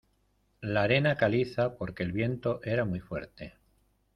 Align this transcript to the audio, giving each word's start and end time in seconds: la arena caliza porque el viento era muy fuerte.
la 0.61 0.81
arena 0.81 1.15
caliza 1.15 1.75
porque 1.77 2.01
el 2.01 2.11
viento 2.11 2.59
era 2.63 2.85
muy 2.85 3.01
fuerte. 3.01 3.53